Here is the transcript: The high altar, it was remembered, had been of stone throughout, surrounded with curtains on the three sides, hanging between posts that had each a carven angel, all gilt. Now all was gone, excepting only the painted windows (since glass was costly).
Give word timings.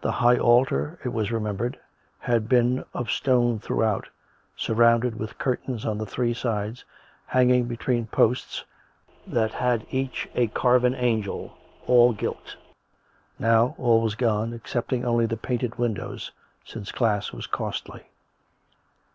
The 0.00 0.12
high 0.12 0.38
altar, 0.38 0.98
it 1.04 1.10
was 1.10 1.30
remembered, 1.30 1.78
had 2.20 2.48
been 2.48 2.86
of 2.94 3.10
stone 3.10 3.58
throughout, 3.58 4.08
surrounded 4.56 5.18
with 5.18 5.36
curtains 5.36 5.84
on 5.84 5.98
the 5.98 6.06
three 6.06 6.32
sides, 6.32 6.86
hanging 7.26 7.64
between 7.66 8.06
posts 8.06 8.64
that 9.26 9.52
had 9.52 9.84
each 9.90 10.26
a 10.34 10.46
carven 10.46 10.94
angel, 10.94 11.54
all 11.86 12.14
gilt. 12.14 12.56
Now 13.38 13.74
all 13.76 14.00
was 14.00 14.14
gone, 14.14 14.54
excepting 14.54 15.04
only 15.04 15.26
the 15.26 15.36
painted 15.36 15.76
windows 15.78 16.32
(since 16.64 16.90
glass 16.90 17.30
was 17.30 17.46
costly). 17.46 18.04